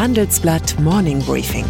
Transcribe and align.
Handelsblatt 0.00 0.80
Morning 0.80 1.22
Briefing. 1.24 1.66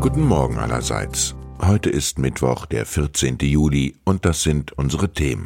Guten 0.00 0.22
Morgen 0.22 0.56
allerseits. 0.56 1.34
Heute 1.60 1.90
ist 1.90 2.18
Mittwoch, 2.18 2.64
der 2.64 2.86
14. 2.86 3.36
Juli, 3.42 3.96
und 4.04 4.24
das 4.24 4.44
sind 4.44 4.72
unsere 4.72 5.12
Themen. 5.12 5.44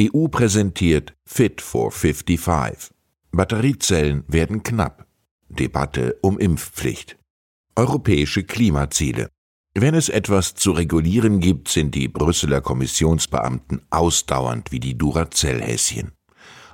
EU 0.00 0.26
präsentiert 0.26 1.14
Fit 1.24 1.60
for 1.60 1.92
55. 1.92 2.90
Batteriezellen 3.30 4.24
werden 4.26 4.64
knapp. 4.64 5.06
Debatte 5.48 6.18
um 6.20 6.36
Impfpflicht. 6.36 7.16
Europäische 7.76 8.42
Klimaziele. 8.42 9.28
Wenn 9.80 9.94
es 9.94 10.08
etwas 10.08 10.56
zu 10.56 10.72
regulieren 10.72 11.38
gibt, 11.38 11.68
sind 11.68 11.94
die 11.94 12.08
Brüsseler 12.08 12.60
Kommissionsbeamten 12.60 13.80
ausdauernd 13.90 14.72
wie 14.72 14.80
die 14.80 14.98
Duracell-Häschen. 14.98 16.10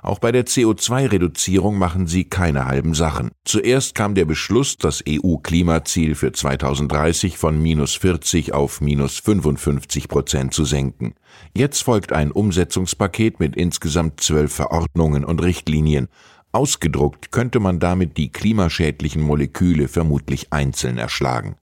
Auch 0.01 0.17
bei 0.17 0.31
der 0.31 0.47
CO2-Reduzierung 0.47 1.77
machen 1.77 2.07
sie 2.07 2.23
keine 2.23 2.65
halben 2.65 2.95
Sachen. 2.95 3.29
Zuerst 3.43 3.93
kam 3.93 4.15
der 4.15 4.25
Beschluss, 4.25 4.77
das 4.77 5.03
EU-Klimaziel 5.07 6.15
für 6.15 6.31
2030 6.31 7.37
von 7.37 7.61
minus 7.61 7.93
40 7.93 8.55
auf 8.55 8.81
minus 8.81 9.19
55 9.19 10.07
Prozent 10.07 10.55
zu 10.55 10.65
senken. 10.65 11.13
Jetzt 11.55 11.83
folgt 11.83 12.11
ein 12.11 12.31
Umsetzungspaket 12.31 13.39
mit 13.39 13.55
insgesamt 13.55 14.19
zwölf 14.19 14.51
Verordnungen 14.51 15.23
und 15.23 15.43
Richtlinien. 15.43 16.07
Ausgedruckt 16.51 17.31
könnte 17.31 17.59
man 17.59 17.79
damit 17.79 18.17
die 18.17 18.31
klimaschädlichen 18.31 19.21
Moleküle 19.21 19.89
vermutlich 19.89 20.51
einzeln 20.51 20.97
erschlagen. 20.97 21.57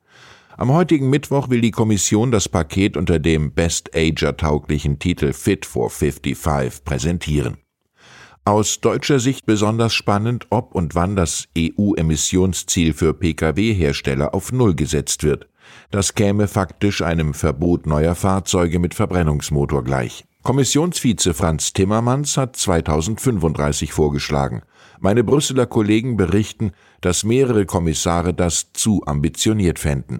Am 0.55 0.71
heutigen 0.71 1.09
Mittwoch 1.09 1.49
will 1.49 1.61
die 1.61 1.71
Kommission 1.71 2.29
das 2.29 2.47
Paket 2.47 2.95
unter 2.95 3.17
dem 3.17 3.53
Best 3.53 3.95
Ager 3.95 4.37
tauglichen 4.37 4.99
Titel 4.99 5.33
Fit 5.33 5.65
for 5.65 5.89
55 5.89 6.83
präsentieren. 6.83 7.57
Aus 8.45 8.79
deutscher 8.79 9.19
Sicht 9.19 9.47
besonders 9.47 9.95
spannend, 9.95 10.45
ob 10.51 10.75
und 10.75 10.93
wann 10.93 11.15
das 11.15 11.47
EU-Emissionsziel 11.57 12.93
für 12.93 13.15
Pkw-Hersteller 13.15 14.35
auf 14.35 14.51
Null 14.51 14.75
gesetzt 14.75 15.23
wird. 15.23 15.47
Das 15.89 16.13
käme 16.13 16.47
faktisch 16.47 17.01
einem 17.01 17.33
Verbot 17.33 17.87
neuer 17.87 18.13
Fahrzeuge 18.13 18.77
mit 18.77 18.93
Verbrennungsmotor 18.93 19.83
gleich. 19.83 20.25
Kommissionsvize 20.43 21.33
Franz 21.33 21.73
Timmermans 21.73 22.37
hat 22.37 22.57
2035 22.57 23.91
vorgeschlagen. 23.91 24.61
Meine 24.99 25.23
Brüsseler 25.23 25.65
Kollegen 25.65 26.15
berichten, 26.15 26.73
dass 27.01 27.23
mehrere 27.23 27.65
Kommissare 27.65 28.33
das 28.33 28.71
zu 28.73 29.03
ambitioniert 29.05 29.79
fänden. 29.79 30.19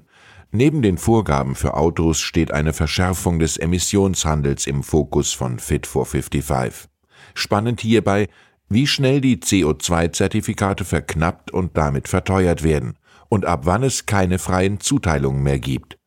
Neben 0.55 0.83
den 0.83 0.99
Vorgaben 0.99 1.55
für 1.55 1.73
Autos 1.73 2.19
steht 2.19 2.51
eine 2.51 2.73
Verschärfung 2.73 3.39
des 3.39 3.57
Emissionshandels 3.57 4.67
im 4.67 4.83
Fokus 4.83 5.33
von 5.33 5.57
Fit 5.57 5.87
for 5.87 6.05
55. 6.05 6.91
Spannend 7.33 7.81
hierbei, 7.81 8.27
wie 8.69 8.85
schnell 8.85 9.19
die 9.19 9.37
CO2-Zertifikate 9.37 10.85
verknappt 10.85 11.49
und 11.49 11.75
damit 11.75 12.07
verteuert 12.07 12.61
werden 12.61 12.99
und 13.29 13.47
ab 13.47 13.61
wann 13.63 13.81
es 13.81 14.05
keine 14.05 14.37
freien 14.37 14.79
Zuteilungen 14.79 15.41
mehr 15.41 15.57
gibt. 15.57 15.97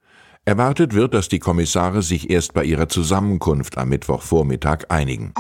Erwartet 0.45 0.95
wird, 0.95 1.13
dass 1.13 1.29
die 1.29 1.41
Kommissare 1.41 2.03
sich 2.03 2.31
erst 2.31 2.55
bei 2.55 2.63
ihrer 2.63 2.89
Zusammenkunft 2.89 3.77
am 3.77 3.89
Mittwochvormittag 3.89 4.85
einigen. 4.91 5.35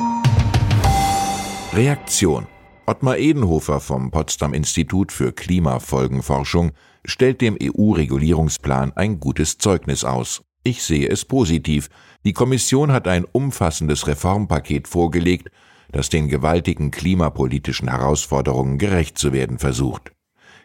Reaktion 1.72 2.48
Ottmar 2.88 3.18
Edenhofer 3.18 3.80
vom 3.80 4.12
Potsdam 4.12 4.54
Institut 4.54 5.10
für 5.10 5.32
Klimafolgenforschung 5.32 6.70
stellt 7.06 7.40
dem 7.40 7.56
EU-Regulierungsplan 7.60 8.92
ein 8.92 9.20
gutes 9.20 9.58
Zeugnis 9.58 10.04
aus. 10.04 10.42
Ich 10.62 10.82
sehe 10.82 11.08
es 11.08 11.24
positiv. 11.24 11.88
Die 12.24 12.32
Kommission 12.32 12.92
hat 12.92 13.08
ein 13.08 13.24
umfassendes 13.24 14.06
Reformpaket 14.06 14.88
vorgelegt, 14.88 15.48
das 15.92 16.08
den 16.08 16.28
gewaltigen 16.28 16.90
klimapolitischen 16.90 17.88
Herausforderungen 17.88 18.78
gerecht 18.78 19.16
zu 19.16 19.32
werden 19.32 19.58
versucht. 19.58 20.12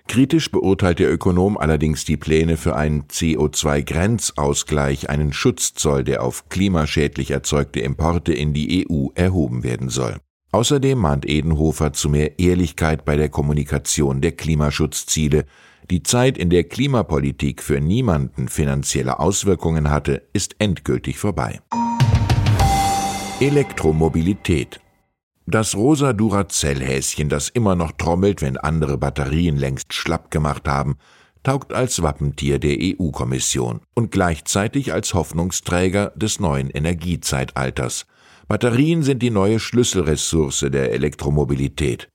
Kritisch 0.08 0.52
beurteilt 0.52 1.00
der 1.00 1.14
Ökonom 1.14 1.58
allerdings 1.58 2.04
die 2.04 2.18
Pläne 2.18 2.58
für 2.58 2.76
einen 2.76 3.04
CO2-Grenzausgleich, 3.04 5.10
einen 5.10 5.32
Schutzzoll, 5.32 6.04
der 6.04 6.24
auf 6.24 6.50
klimaschädlich 6.50 7.32
erzeugte 7.32 7.80
Importe 7.80 8.34
in 8.34 8.54
die 8.54 8.88
EU 8.90 9.10
erhoben 9.14 9.64
werden 9.64 9.90
soll. 9.90 10.18
Außerdem 10.52 10.98
mahnt 10.98 11.26
Edenhofer 11.26 11.94
zu 11.94 12.10
mehr 12.10 12.40
Ehrlichkeit 12.40 13.06
bei 13.06 13.16
der 13.16 13.30
Kommunikation 13.30 14.20
der 14.20 14.34
Klimaschutzziele. 14.34 15.46
Die 15.92 16.04
Zeit, 16.04 16.38
in 16.38 16.50
der 16.50 16.64
Klimapolitik 16.64 17.62
für 17.62 17.80
niemanden 17.80 18.48
finanzielle 18.48 19.20
Auswirkungen 19.20 19.92
hatte, 19.92 20.24
ist 20.34 20.56
endgültig 20.60 21.20
vorbei. 21.20 21.60
Elektromobilität. 23.40 24.80
Das 25.46 25.76
rosa 25.76 26.14
Duracell-Häschen, 26.14 27.30
das 27.30 27.50
immer 27.50 27.76
noch 27.76 27.92
trommelt, 27.92 28.42
wenn 28.42 28.58
andere 28.58 28.98
Batterien 28.98 29.58
längst 29.58 29.94
schlapp 29.94 30.32
gemacht 30.32 30.68
haben, 30.68 30.96
taugt 31.44 31.74
als 31.74 32.02
Wappentier 32.02 32.58
der 32.58 32.78
EU-Kommission 32.80 33.82
und 33.94 34.12
gleichzeitig 34.12 34.94
als 34.94 35.14
Hoffnungsträger 35.14 36.14
des 36.16 36.40
neuen 36.40 36.70
Energiezeitalters– 36.70 38.06
Batterien 38.52 39.02
sind 39.02 39.24
die 39.24 39.30
neue 39.30 39.62
Schlüsselressource 39.62 40.66
der 40.70 40.92
Elektromobilität. 40.92 42.10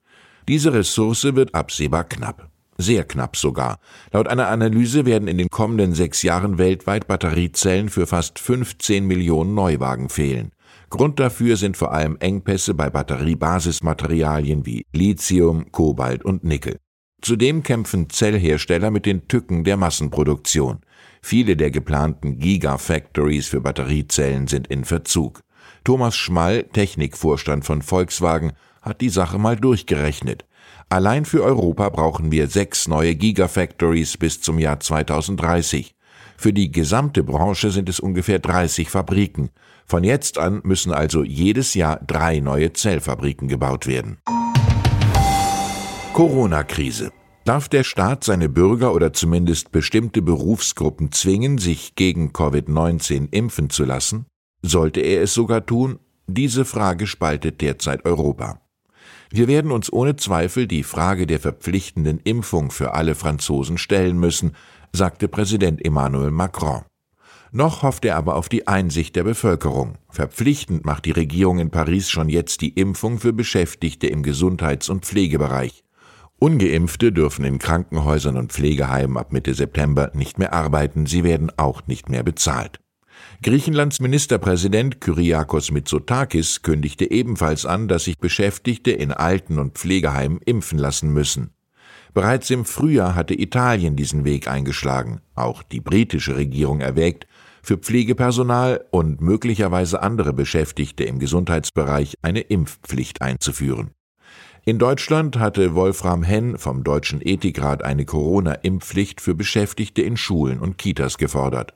Diese 0.48 0.70
Ressource 0.74 1.24
wird 1.34 1.54
absehbar 1.54 2.04
knapp. 2.04 2.50
Sehr 2.78 3.04
knapp 3.04 3.36
sogar. 3.36 3.78
Laut 4.12 4.28
einer 4.28 4.48
Analyse 4.48 5.06
werden 5.06 5.28
in 5.28 5.38
den 5.38 5.48
kommenden 5.48 5.94
sechs 5.94 6.22
Jahren 6.22 6.58
weltweit 6.58 7.06
Batteriezellen 7.06 7.88
für 7.88 8.06
fast 8.06 8.38
15 8.38 9.06
Millionen 9.06 9.54
Neuwagen 9.54 10.08
fehlen. 10.08 10.52
Grund 10.90 11.18
dafür 11.18 11.56
sind 11.56 11.76
vor 11.76 11.92
allem 11.92 12.16
Engpässe 12.20 12.74
bei 12.74 12.90
Batteriebasismaterialien 12.90 14.66
wie 14.66 14.84
Lithium, 14.92 15.72
Kobalt 15.72 16.24
und 16.24 16.44
Nickel. 16.44 16.78
Zudem 17.22 17.62
kämpfen 17.62 18.08
Zellhersteller 18.10 18.90
mit 18.90 19.06
den 19.06 19.26
Tücken 19.26 19.64
der 19.64 19.76
Massenproduktion. 19.76 20.80
Viele 21.22 21.56
der 21.56 21.70
geplanten 21.70 22.38
Gigafactories 22.38 23.48
für 23.48 23.60
Batteriezellen 23.60 24.46
sind 24.46 24.68
in 24.68 24.84
Verzug. 24.84 25.40
Thomas 25.82 26.14
Schmall, 26.14 26.64
Technikvorstand 26.64 27.64
von 27.64 27.82
Volkswagen, 27.82 28.52
hat 28.82 29.00
die 29.00 29.08
Sache 29.08 29.38
mal 29.38 29.56
durchgerechnet. 29.56 30.45
Allein 30.88 31.24
für 31.24 31.42
Europa 31.42 31.88
brauchen 31.88 32.30
wir 32.30 32.46
sechs 32.46 32.86
neue 32.86 33.16
Gigafactories 33.16 34.16
bis 34.18 34.40
zum 34.40 34.58
Jahr 34.58 34.78
2030. 34.78 35.96
Für 36.36 36.52
die 36.52 36.70
gesamte 36.70 37.24
Branche 37.24 37.70
sind 37.70 37.88
es 37.88 37.98
ungefähr 37.98 38.38
30 38.38 38.88
Fabriken. 38.88 39.50
Von 39.84 40.04
jetzt 40.04 40.38
an 40.38 40.60
müssen 40.62 40.92
also 40.92 41.24
jedes 41.24 41.74
Jahr 41.74 41.98
drei 42.06 42.38
neue 42.38 42.72
Zellfabriken 42.72 43.48
gebaut 43.48 43.86
werden. 43.86 44.18
Corona-Krise. 46.12 47.10
Darf 47.44 47.68
der 47.68 47.84
Staat 47.84 48.24
seine 48.24 48.48
Bürger 48.48 48.94
oder 48.94 49.12
zumindest 49.12 49.72
bestimmte 49.72 50.22
Berufsgruppen 50.22 51.12
zwingen, 51.12 51.58
sich 51.58 51.94
gegen 51.94 52.30
Covid-19 52.30 53.28
impfen 53.32 53.70
zu 53.70 53.84
lassen? 53.84 54.26
Sollte 54.62 55.00
er 55.00 55.22
es 55.22 55.34
sogar 55.34 55.66
tun? 55.66 55.98
Diese 56.26 56.64
Frage 56.64 57.06
spaltet 57.06 57.60
derzeit 57.60 58.04
Europa. 58.04 58.60
Wir 59.36 59.48
werden 59.48 59.70
uns 59.70 59.92
ohne 59.92 60.16
Zweifel 60.16 60.66
die 60.66 60.82
Frage 60.82 61.26
der 61.26 61.38
verpflichtenden 61.38 62.20
Impfung 62.24 62.70
für 62.70 62.94
alle 62.94 63.14
Franzosen 63.14 63.76
stellen 63.76 64.18
müssen, 64.18 64.52
sagte 64.94 65.28
Präsident 65.28 65.84
Emmanuel 65.84 66.30
Macron. 66.30 66.86
Noch 67.52 67.82
hofft 67.82 68.06
er 68.06 68.16
aber 68.16 68.36
auf 68.36 68.48
die 68.48 68.66
Einsicht 68.66 69.14
der 69.14 69.24
Bevölkerung. 69.24 69.98
Verpflichtend 70.08 70.86
macht 70.86 71.04
die 71.04 71.10
Regierung 71.10 71.58
in 71.58 71.68
Paris 71.68 72.08
schon 72.08 72.30
jetzt 72.30 72.62
die 72.62 72.70
Impfung 72.70 73.18
für 73.18 73.34
Beschäftigte 73.34 74.06
im 74.06 74.22
Gesundheits- 74.22 74.88
und 74.88 75.04
Pflegebereich. 75.04 75.84
Ungeimpfte 76.38 77.12
dürfen 77.12 77.44
in 77.44 77.58
Krankenhäusern 77.58 78.38
und 78.38 78.54
Pflegeheimen 78.54 79.18
ab 79.18 79.34
Mitte 79.34 79.52
September 79.52 80.12
nicht 80.14 80.38
mehr 80.38 80.54
arbeiten, 80.54 81.04
sie 81.04 81.24
werden 81.24 81.52
auch 81.58 81.86
nicht 81.86 82.08
mehr 82.08 82.22
bezahlt. 82.22 82.80
Griechenlands 83.42 84.00
Ministerpräsident 84.00 85.00
Kyriakos 85.00 85.70
Mitsotakis 85.70 86.62
kündigte 86.62 87.10
ebenfalls 87.10 87.66
an, 87.66 87.88
dass 87.88 88.04
sich 88.04 88.18
Beschäftigte 88.18 88.90
in 88.90 89.12
Alten- 89.12 89.58
und 89.58 89.78
Pflegeheimen 89.78 90.40
impfen 90.44 90.78
lassen 90.78 91.12
müssen. 91.12 91.50
Bereits 92.14 92.48
im 92.50 92.64
Frühjahr 92.64 93.14
hatte 93.14 93.38
Italien 93.38 93.94
diesen 93.94 94.24
Weg 94.24 94.48
eingeschlagen. 94.48 95.20
Auch 95.34 95.62
die 95.62 95.80
britische 95.80 96.36
Regierung 96.36 96.80
erwägt, 96.80 97.26
für 97.62 97.76
Pflegepersonal 97.76 98.86
und 98.90 99.20
möglicherweise 99.20 100.02
andere 100.02 100.32
Beschäftigte 100.32 101.04
im 101.04 101.18
Gesundheitsbereich 101.18 102.14
eine 102.22 102.40
Impfpflicht 102.40 103.20
einzuführen. 103.22 103.90
In 104.64 104.78
Deutschland 104.78 105.38
hatte 105.38 105.74
Wolfram 105.74 106.22
Henn 106.22 106.58
vom 106.58 106.84
Deutschen 106.84 107.20
Ethikrat 107.22 107.84
eine 107.84 108.04
Corona-Impfpflicht 108.04 109.20
für 109.20 109.34
Beschäftigte 109.34 110.02
in 110.02 110.16
Schulen 110.16 110.58
und 110.60 110.78
Kitas 110.78 111.18
gefordert. 111.18 111.74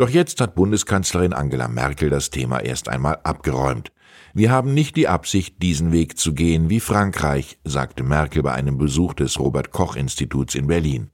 Doch 0.00 0.08
jetzt 0.08 0.40
hat 0.40 0.54
Bundeskanzlerin 0.54 1.34
Angela 1.34 1.68
Merkel 1.68 2.08
das 2.08 2.30
Thema 2.30 2.60
erst 2.60 2.88
einmal 2.88 3.18
abgeräumt. 3.22 3.92
Wir 4.32 4.50
haben 4.50 4.72
nicht 4.72 4.96
die 4.96 5.08
Absicht, 5.08 5.60
diesen 5.60 5.92
Weg 5.92 6.16
zu 6.16 6.32
gehen 6.32 6.70
wie 6.70 6.80
Frankreich, 6.80 7.58
sagte 7.64 8.02
Merkel 8.02 8.42
bei 8.42 8.52
einem 8.52 8.78
Besuch 8.78 9.12
des 9.12 9.38
Robert 9.38 9.72
Koch 9.72 9.96
Instituts 9.96 10.54
in 10.54 10.68
Berlin. 10.68 11.10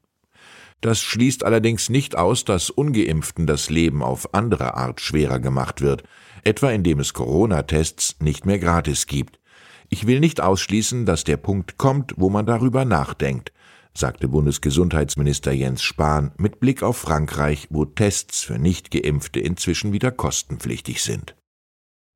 Das 0.82 1.00
schließt 1.00 1.42
allerdings 1.42 1.88
nicht 1.88 2.16
aus, 2.16 2.44
dass 2.44 2.70
ungeimpften 2.70 3.48
das 3.48 3.70
Leben 3.70 4.04
auf 4.04 4.32
andere 4.34 4.76
Art 4.76 5.00
schwerer 5.00 5.40
gemacht 5.40 5.80
wird, 5.80 6.04
etwa 6.44 6.70
indem 6.70 7.00
es 7.00 7.12
Corona-Tests 7.12 8.20
nicht 8.20 8.46
mehr 8.46 8.60
gratis 8.60 9.08
gibt. 9.08 9.40
Ich 9.88 10.06
will 10.06 10.20
nicht 10.20 10.40
ausschließen, 10.40 11.06
dass 11.06 11.24
der 11.24 11.38
Punkt 11.38 11.76
kommt, 11.76 12.14
wo 12.18 12.30
man 12.30 12.46
darüber 12.46 12.84
nachdenkt, 12.84 13.52
sagte 13.96 14.28
Bundesgesundheitsminister 14.28 15.52
Jens 15.52 15.82
Spahn 15.82 16.32
mit 16.36 16.60
Blick 16.60 16.82
auf 16.82 16.96
Frankreich, 16.96 17.68
wo 17.70 17.84
Tests 17.84 18.42
für 18.42 18.58
Nichtgeimpfte 18.58 19.40
inzwischen 19.40 19.92
wieder 19.92 20.10
kostenpflichtig 20.10 21.02
sind. 21.02 21.36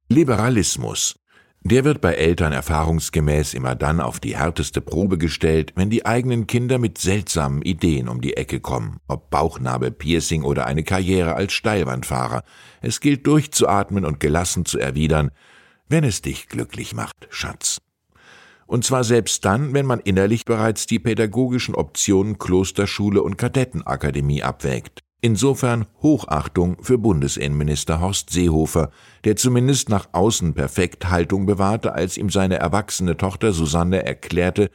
Liberalismus. 0.09 1.17
Der 1.62 1.85
wird 1.85 2.00
bei 2.00 2.15
Eltern 2.15 2.53
erfahrungsgemäß 2.53 3.53
immer 3.53 3.75
dann 3.75 4.00
auf 4.00 4.19
die 4.19 4.37
härteste 4.37 4.81
Probe 4.81 5.19
gestellt, 5.19 5.75
wenn 5.77 5.91
die 5.91 6.06
eigenen 6.06 6.47
Kinder 6.47 6.79
mit 6.79 6.97
seltsamen 6.97 7.61
Ideen 7.61 8.09
um 8.09 8.23
die 8.23 8.37
Ecke 8.37 8.61
kommen, 8.61 8.99
ob 9.09 9.29
Bauchnabel, 9.29 9.91
Piercing 9.91 10.43
oder 10.43 10.67
eine 10.67 10.85
Karriere 10.85 11.35
als 11.35 11.53
Steilwandfahrer. 11.53 12.44
Es 12.81 13.00
gilt 13.00 13.27
durchzuatmen 13.27 14.06
und 14.06 14.21
gelassen 14.21 14.65
zu 14.65 14.79
erwidern, 14.79 15.32
wenn 15.88 16.05
es 16.05 16.23
dich 16.23 16.49
glücklich 16.49 16.94
macht, 16.94 17.29
Schatz. 17.29 17.82
Und 18.70 18.84
zwar 18.84 19.02
selbst 19.02 19.44
dann, 19.44 19.75
wenn 19.75 19.84
man 19.84 19.99
innerlich 19.99 20.44
bereits 20.44 20.87
die 20.87 21.00
pädagogischen 21.00 21.75
Optionen 21.75 22.38
Klosterschule 22.38 23.20
und 23.20 23.37
Kadettenakademie 23.37 24.44
abwägt. 24.44 25.00
Insofern 25.20 25.87
Hochachtung 26.02 26.76
für 26.81 26.96
Bundesinnenminister 26.96 28.00
Horst 28.00 28.31
Seehofer, 28.31 28.93
der 29.25 29.34
zumindest 29.34 29.88
nach 29.88 30.11
außen 30.12 30.55
perfekt 30.55 31.11
Haltung 31.11 31.46
bewahrte, 31.46 31.94
als 31.94 32.17
ihm 32.17 32.31
seine 32.31 32.61
erwachsene 32.61 33.17
Tochter 33.17 33.52
Susanne 33.52 34.06
erklärte, 34.06 34.70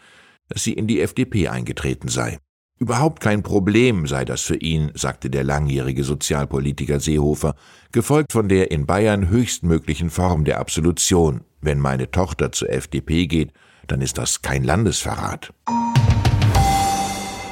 dass 0.50 0.66
sie 0.66 0.74
in 0.74 0.88
die 0.88 1.00
FDP 1.00 1.48
eingetreten 1.48 2.10
sei. 2.10 2.40
Überhaupt 2.78 3.22
kein 3.22 3.44
Problem 3.44 4.08
sei 4.08 4.26
das 4.26 4.42
für 4.42 4.58
ihn, 4.58 4.92
sagte 4.94 5.30
der 5.30 5.46
langjährige 5.46 6.04
Sozialpolitiker 6.04 7.00
Seehofer, 7.00 7.56
gefolgt 7.94 8.34
von 8.34 8.50
der 8.50 8.72
in 8.72 8.86
Bayern 8.86 9.30
höchstmöglichen 9.30 10.10
Form 10.10 10.44
der 10.44 10.60
Absolution. 10.60 11.46
Wenn 11.62 11.80
meine 11.80 12.12
Tochter 12.12 12.52
zur 12.52 12.70
FDP 12.70 13.28
geht, 13.28 13.54
dann 13.92 14.02
ist 14.02 14.18
das 14.18 14.42
kein 14.42 14.64
Landesverrat. 14.64 15.54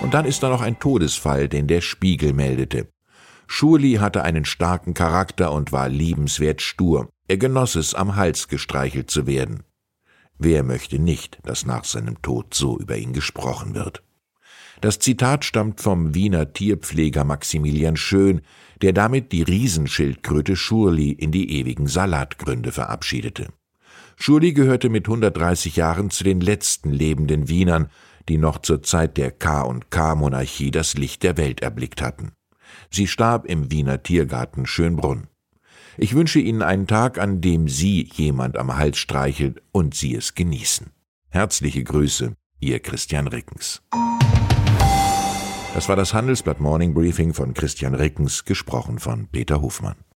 Und 0.01 0.13
dann 0.13 0.25
ist 0.25 0.44
da 0.44 0.50
noch 0.50 0.62
ein 0.62 0.80
Todesfall, 0.80 1.47
den 1.47 1.68
der 1.68 1.81
Spiegel 1.81 2.33
meldete. 2.33 2.88
Schurli 3.47 3.94
hatte 3.94 4.24
einen 4.24 4.45
starken 4.45 4.94
Charakter 4.94 5.51
und 5.51 5.71
war 5.71 5.89
liebenswert 5.89 6.62
stur. 6.62 7.09
Er 7.27 7.38
genoss 7.38 7.75
es, 7.75 7.94
am 7.94 8.15
Hals 8.15 8.47
gestreichelt 8.47 9.09
zu 9.09 9.27
werden. 9.27 9.63
Wer 10.38 10.63
möchte 10.63 11.00
nicht, 11.00 11.39
dass 11.44 11.65
nach 11.65 11.85
seinem 11.85 12.21
Tod 12.21 12.53
so 12.53 12.77
über 12.77 12.97
ihn 12.97 13.13
gesprochen 13.13 13.75
wird? 13.75 14.03
Das 14.81 15.00
Zitat 15.00 15.45
stammt 15.45 15.79
vom 15.79 16.13
Wiener 16.13 16.51
Tierpfleger 16.51 17.24
Maximilian 17.24 17.95
Schön, 17.95 18.41
der 18.81 18.91
damit 18.91 19.31
die 19.31 19.44
Riesenschildkröte 19.44 20.57
Schurli 20.57 21.12
in 21.12 21.31
die 21.31 21.57
ewigen 21.57 21.88
Salatgründe 21.88 22.74
verabschiedete. 22.74 23.47
Schurli 24.15 24.54
gehörte 24.54 24.89
mit 24.89 25.07
130 25.07 25.75
Jahren 25.75 26.10
zu 26.10 26.24
den 26.24 26.42
letzten 26.42 26.92
lebenden 26.92 27.50
Wienern, 27.50 27.89
die 28.30 28.38
noch 28.38 28.60
zur 28.60 28.83
Zeit 28.83 29.18
der 29.18 29.31
K&K-Monarchie 29.31 30.71
das 30.71 30.95
Licht 30.95 31.24
der 31.24 31.38
Welt 31.38 31.62
erblickt 31.62 32.01
hatten. 32.01 32.31
Sie 32.89 33.07
starb 33.07 33.45
im 33.45 33.71
Wiener 33.71 34.04
Tiergarten 34.04 34.65
Schönbrunn. 34.65 35.27
Ich 35.98 36.15
wünsche 36.15 36.39
Ihnen 36.39 36.62
einen 36.62 36.88
Tag, 36.88 37.19
an 37.19 37.42
dem 37.42 37.68
Sie 37.68 38.10
jemand 38.13 38.57
am 38.57 38.75
Hals 38.77 38.98
streichelt 38.98 39.62
und 39.71 39.94
Sie 39.94 40.15
es 40.15 40.33
genießen. 40.33 40.88
Herzliche 41.30 41.83
Grüße, 41.83 42.33
Ihr 42.60 42.80
Christian 42.80 43.27
Rickens. 43.27 43.81
Das 45.74 45.89
war 45.89 45.95
das 45.95 46.13
Handelsblatt 46.13 46.60
Morning 46.60 46.94
Briefing 46.94 47.33
von 47.33 47.54
Christian 47.54 47.95
Rickens, 47.95 48.45
gesprochen 48.45 49.00
von 49.00 49.27
Peter 49.27 49.62
Hofmann. 49.62 49.95